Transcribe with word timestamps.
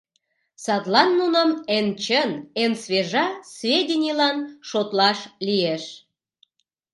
Садлан 0.63 1.09
нуным 1.19 1.49
эн 1.77 1.87
чын, 2.03 2.31
эн 2.63 2.73
свежа 2.83 3.25
сведенийлан 3.53 4.37
шотлаш 4.69 5.19
лиеш. 5.45 5.83